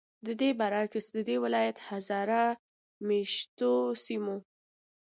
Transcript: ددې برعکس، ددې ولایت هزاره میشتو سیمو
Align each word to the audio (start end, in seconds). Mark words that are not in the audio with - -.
ددې 0.25 0.49
برعکس، 0.59 1.05
ددې 1.17 1.35
ولایت 1.43 1.77
هزاره 1.89 2.43
میشتو 3.07 3.73
سیمو 4.03 4.37